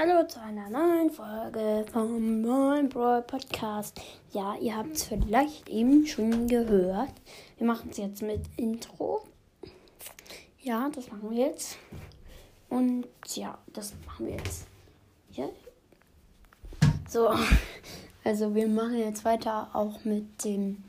Hallo 0.00 0.22
zu 0.28 0.40
einer 0.40 0.70
neuen 0.70 1.10
Folge 1.10 1.84
vom 1.92 2.40
neuen 2.40 2.88
Brawl 2.88 3.20
Podcast. 3.20 4.00
Ja, 4.30 4.54
ihr 4.60 4.76
habt 4.76 4.94
es 4.94 5.02
vielleicht 5.02 5.68
eben 5.68 6.06
schon 6.06 6.46
gehört. 6.46 7.10
Wir 7.56 7.66
machen 7.66 7.90
es 7.90 7.96
jetzt 7.96 8.22
mit 8.22 8.42
Intro. 8.56 9.24
Ja, 10.60 10.88
das 10.94 11.10
machen 11.10 11.30
wir 11.32 11.48
jetzt. 11.48 11.78
Und 12.68 13.08
ja, 13.34 13.58
das 13.72 13.92
machen 14.06 14.26
wir 14.26 14.36
jetzt. 14.36 14.68
Ja. 15.32 15.48
So, 17.08 17.30
also 18.24 18.54
wir 18.54 18.68
machen 18.68 18.98
jetzt 18.98 19.24
weiter 19.24 19.68
auch 19.72 20.04
mit 20.04 20.44
dem 20.44 20.84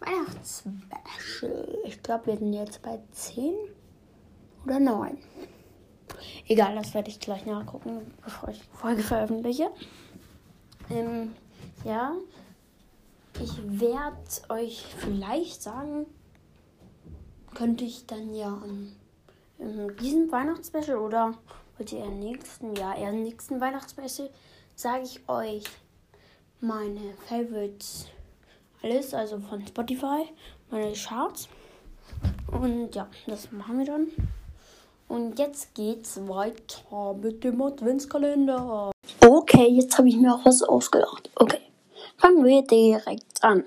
Weihnachtsspecial. 0.00 1.78
Ich 1.86 2.02
glaube, 2.02 2.26
wir 2.26 2.36
sind 2.36 2.52
jetzt 2.52 2.82
bei 2.82 3.00
10 3.10 3.54
oder 4.66 4.80
9. 4.80 5.16
Egal, 6.48 6.74
das 6.74 6.94
werde 6.94 7.10
ich 7.10 7.20
gleich 7.20 7.46
nachgucken, 7.46 8.12
bevor 8.22 8.48
ich 8.48 8.58
die 8.58 8.76
Folge 8.76 9.02
veröffentliche. 9.02 9.70
Ähm, 10.90 11.34
ja, 11.84 12.12
ich 13.42 13.52
werde 13.80 14.18
euch 14.48 14.84
vielleicht 14.98 15.62
sagen, 15.62 16.06
könnte 17.54 17.84
ich 17.84 18.06
dann 18.06 18.34
ja 18.34 18.62
in 19.58 19.96
diesem 20.00 20.30
Weihnachtsspecial 20.30 20.98
oder 20.98 21.34
wollt 21.76 21.92
ihr 21.92 22.04
im 22.04 22.18
nächsten, 22.18 22.74
ja, 22.76 22.94
eher 22.94 23.10
im 23.10 23.22
nächsten 23.22 23.60
Weihnachtsspecial, 23.60 24.30
sage 24.74 25.04
ich 25.04 25.28
euch 25.28 25.64
meine 26.60 27.14
Favorites 27.28 28.06
alles, 28.82 29.14
also 29.14 29.38
von 29.38 29.66
Spotify, 29.66 30.28
meine 30.70 30.92
Charts. 30.92 31.48
Und 32.48 32.94
ja, 32.94 33.08
das 33.26 33.50
machen 33.50 33.78
wir 33.78 33.86
dann. 33.86 34.08
Und 35.14 35.38
jetzt 35.38 35.76
geht's 35.76 36.18
weiter 36.26 37.14
mit 37.14 37.44
dem 37.44 37.62
Adventskalender. 37.62 38.90
Okay, 39.20 39.68
jetzt 39.68 39.96
habe 39.96 40.08
ich 40.08 40.16
mir 40.16 40.34
auch 40.34 40.44
was 40.44 40.60
ausgedacht. 40.64 41.30
Okay, 41.36 41.60
fangen 42.16 42.44
wir 42.44 42.62
direkt 42.62 43.44
an. 43.44 43.62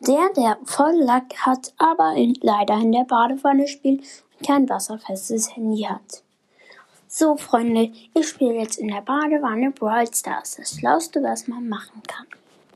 Der, 0.00 0.28
der 0.36 0.58
voll 0.66 0.92
Lack 0.96 1.38
hat, 1.38 1.72
aber 1.78 2.12
in, 2.16 2.36
leider 2.42 2.74
in 2.74 2.92
der 2.92 3.04
Badewanne 3.04 3.66
spielt 3.66 4.02
und 4.38 4.46
kein 4.46 4.68
wasserfestes 4.68 5.56
Handy 5.56 5.84
hat. 5.84 6.22
So, 7.08 7.38
Freunde, 7.38 7.92
ich 8.12 8.28
spiele 8.28 8.56
jetzt 8.56 8.76
in 8.78 8.88
der 8.88 9.00
Badewanne 9.00 9.70
Brawl 9.70 10.06
Stars. 10.12 10.56
Das 10.56 10.78
Schlauste, 10.78 11.22
was 11.22 11.48
man 11.48 11.66
machen 11.66 12.02
kann. 12.06 12.26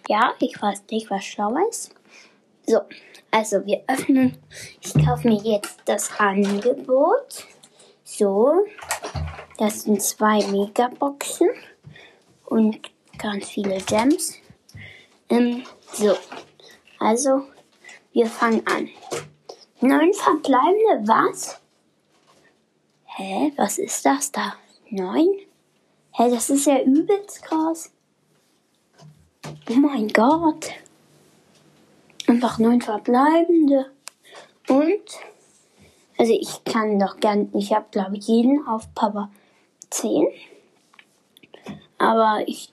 Ja, 0.08 0.33
ich 0.39 0.62
weiß 0.62 0.84
nicht, 0.91 1.11
was 1.11 1.27
schlau 1.27 1.55
ist. 1.69 1.95
So, 2.70 2.82
also 3.32 3.66
wir 3.66 3.82
öffnen. 3.88 4.38
Ich 4.80 4.94
kaufe 5.04 5.26
mir 5.26 5.42
jetzt 5.42 5.80
das 5.86 6.08
Angebot. 6.20 7.48
So, 8.04 8.64
das 9.58 9.82
sind 9.82 10.00
zwei 10.00 10.46
Megaboxen 10.46 11.48
und 12.44 12.78
ganz 13.18 13.48
viele 13.48 13.78
Gems. 13.78 14.34
Ähm, 15.28 15.64
so, 15.92 16.16
also 17.00 17.42
wir 18.12 18.27
fangen 18.27 18.64
an. 18.68 18.88
Neun 19.80 20.14
verbleibende, 20.14 21.08
was? 21.08 21.60
Hä, 23.05 23.52
was 23.56 23.78
ist 23.78 24.06
das 24.06 24.30
da? 24.30 24.55
Neun? 24.90 25.40
Hä, 26.12 26.30
das 26.30 26.50
ist 26.50 26.66
ja 26.66 26.80
übelst 26.82 27.42
krass. 27.42 27.90
Oh 29.68 29.74
mein 29.74 30.06
Gott. 30.06 30.70
Einfach 32.42 32.58
neun 32.58 32.80
verbleibende. 32.80 33.92
Und, 34.66 35.05
also 36.16 36.33
ich 36.33 36.64
kann 36.64 36.98
doch 36.98 37.19
gern, 37.19 37.50
ich 37.52 37.74
habe 37.74 37.84
glaube 37.91 38.16
ich 38.16 38.28
jeden 38.28 38.66
auf 38.66 38.94
Papa 38.94 39.30
10. 39.91 40.27
Aber 41.98 42.42
ich 42.46 42.73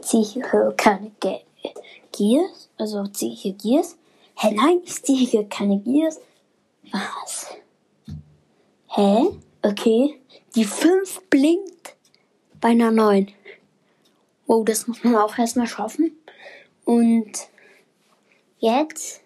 ziehe 0.00 0.24
hier 0.24 0.74
keine 0.76 1.12
Ge 1.20 1.38
Gears. 2.10 2.68
Also 2.78 3.06
ziehe 3.06 3.32
ich 3.32 3.42
hier 3.42 3.52
Gears. 3.52 3.96
Hä, 4.34 4.50
nein, 4.56 4.80
ich 4.82 5.00
ziehe 5.04 5.24
hier 5.24 5.48
keine 5.48 5.78
Gears. 5.78 6.18
Was? 6.90 7.46
Hä? 8.88 9.28
Okay. 9.62 10.20
Die 10.56 10.64
5 10.64 11.28
blinkt 11.30 11.94
bei 12.60 12.70
einer 12.70 12.90
9. 12.90 13.28
Wow, 14.48 14.64
das 14.64 14.88
muss 14.88 15.04
man 15.04 15.14
auch 15.14 15.38
erstmal 15.38 15.68
schaffen. 15.68 16.10
Und 16.84 17.50
jetzt, 18.60 19.22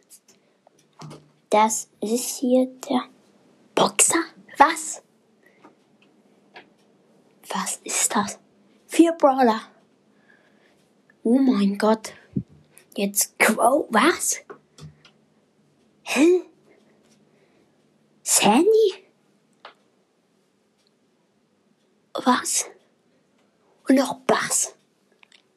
das 1.50 1.88
ist 2.00 2.38
hier 2.38 2.66
der 2.88 3.02
Boxer. 3.74 4.24
Was? 4.56 5.02
Was 7.48 7.76
ist 7.84 8.14
das? 8.14 8.38
Vier 8.86 9.12
Brawler. 9.12 9.60
Oh 11.22 11.38
mein 11.38 11.76
Gott. 11.78 12.12
Jetzt 12.96 13.38
Crow. 13.38 13.86
Was? 13.90 14.40
Hä? 16.02 16.42
Sandy? 18.22 19.04
Was? 22.24 22.66
Und 23.88 23.96
noch 23.96 24.14
Bass. 24.20 24.74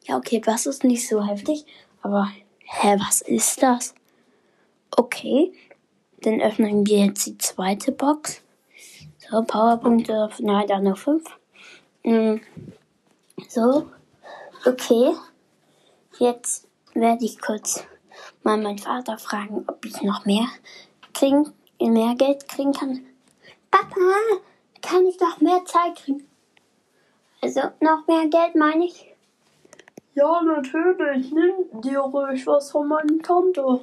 Ja, 0.04 0.16
okay, 0.16 0.38
Bass 0.38 0.66
ist 0.66 0.84
nicht 0.84 1.08
so 1.08 1.24
heftig. 1.24 1.64
Aber, 2.02 2.30
hä, 2.68 2.96
was 2.98 3.22
ist 3.22 3.62
das? 3.62 3.94
Okay, 4.96 5.52
dann 6.22 6.40
öffnen 6.40 6.86
wir 6.86 7.06
jetzt 7.06 7.26
die 7.26 7.38
zweite 7.38 7.92
Box. 7.92 8.42
So, 9.18 9.42
Powerpunkte, 9.42 10.28
nein, 10.40 10.66
da 10.66 10.80
noch 10.80 10.98
fünf. 10.98 11.24
Mhm. 12.04 12.40
So, 13.48 13.88
okay. 14.64 15.14
Jetzt 16.18 16.68
werde 16.94 17.24
ich 17.24 17.40
kurz 17.40 17.84
mal 18.42 18.56
meinen 18.56 18.78
Vater 18.78 19.18
fragen, 19.18 19.64
ob 19.68 19.84
ich 19.84 20.02
noch 20.02 20.24
mehr 20.24 20.46
kriegen, 21.14 21.52
mehr 21.80 22.14
Geld 22.16 22.48
kriegen 22.48 22.72
kann. 22.72 23.06
Papa, 23.70 24.00
kann 24.82 25.06
ich 25.06 25.20
noch 25.20 25.40
mehr 25.40 25.64
Zeit 25.64 25.96
kriegen? 25.96 26.26
Also 27.40 27.60
noch 27.80 28.06
mehr 28.08 28.26
Geld 28.28 28.56
meine 28.56 28.86
ich. 28.86 29.14
Ja, 30.18 30.42
natürlich. 30.42 31.30
Nimm 31.30 31.80
dir 31.80 32.00
ruhig 32.00 32.44
was 32.44 32.72
von 32.72 32.88
meinem 32.88 33.22
Konto. 33.22 33.82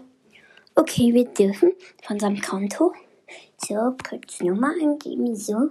Okay, 0.76 1.14
wir 1.14 1.24
dürfen 1.24 1.72
von 2.04 2.20
seinem 2.20 2.42
Konto 2.42 2.94
so 3.58 3.96
kurz 4.06 4.42
Nummer 4.42 4.72
angeben, 4.72 5.34
so. 5.34 5.70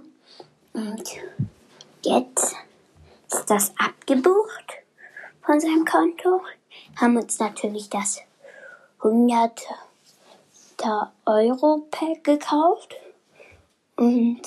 Und 0.73 1.03
jetzt 2.01 2.55
ist 3.31 3.47
das 3.47 3.73
abgebucht 3.77 4.81
von 5.43 5.59
seinem 5.59 5.85
Konto. 5.85 6.41
Haben 6.99 7.17
uns 7.17 7.37
natürlich 7.37 7.87
das 7.91 8.21
100 9.03 9.67
Euro 11.27 11.85
Pack 11.91 12.23
gekauft. 12.23 12.95
Und 13.97 14.41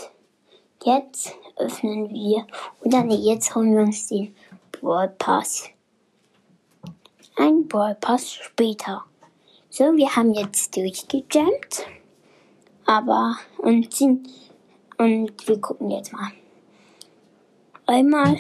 jetzt 0.83 1.33
öffnen 1.55 2.11
wir, 2.11 2.45
oder 2.81 3.05
nee, 3.05 3.15
jetzt 3.15 3.55
holen 3.55 3.77
wir 3.77 3.83
uns 3.85 4.09
den 4.09 4.35
Brawl 4.73 5.15
Pass. 5.17 5.71
Ein 7.41 7.69
Brawl 7.69 7.95
Pass 7.95 8.33
später. 8.33 9.05
So, 9.71 9.85
wir 9.97 10.17
haben 10.17 10.35
jetzt 10.35 10.77
durchgejammt. 10.77 11.87
Aber, 12.85 13.37
und, 13.59 13.95
sind, 13.95 14.29
und 14.97 15.47
wir 15.47 15.61
gucken 15.61 15.89
jetzt 15.93 16.13
mal. 16.13 16.33
Einmal 17.87 18.39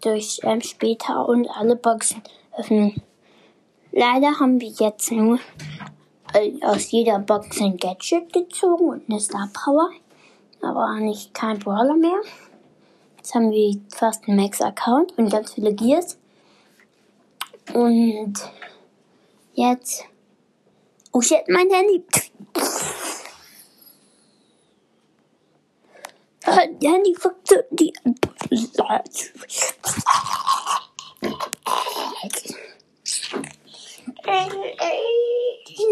durch 0.00 0.40
ähm, 0.44 0.62
später 0.62 1.28
und 1.28 1.46
alle 1.50 1.76
Boxen 1.76 2.22
öffnen. 2.56 3.02
Leider 3.92 4.40
haben 4.40 4.62
wir 4.62 4.70
jetzt 4.70 5.12
nur 5.12 5.38
aus 6.62 6.90
jeder 6.90 7.18
Box 7.18 7.60
ein 7.60 7.76
Gadget 7.76 8.32
gezogen 8.32 8.88
und 8.88 9.10
eine 9.10 9.20
Star 9.20 9.50
Power. 9.52 9.90
Aber 10.62 10.98
nicht 11.00 11.34
kein 11.34 11.58
Brawler 11.58 11.96
mehr. 11.96 12.20
Jetzt 13.18 13.34
haben 13.34 13.50
wir 13.50 13.78
fast 13.94 14.26
einen 14.26 14.38
Max-Account 14.38 15.18
und 15.18 15.28
ganz 15.28 15.52
viele 15.52 15.74
Gears. 15.74 16.18
Und 17.74 18.34
jetzt. 19.54 20.04
Oh 21.12 21.20
shit, 21.20 21.48
mein 21.48 21.70
Handy. 21.70 22.04
Handy 26.44 27.14
fuckte 27.14 27.66
die. 27.70 27.92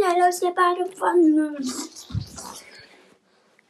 Schnell 0.05 0.29
aus 0.29 0.41
der 0.41 0.51
Badewanne. 0.51 1.57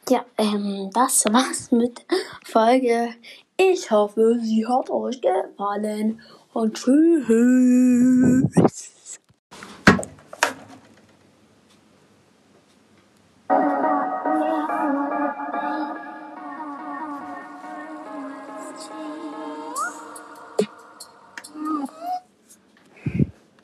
Ja, 0.09 0.25
ähm, 0.37 0.91
das 0.93 1.25
war's 1.27 1.71
mit 1.71 2.05
Folge. 2.45 3.15
Ich 3.57 3.91
hoffe, 3.91 4.39
sie 4.41 4.67
hat 4.67 4.91
euch 4.91 5.21
gefallen 5.21 6.21
und 6.55 6.75
tschüss. 6.75 8.49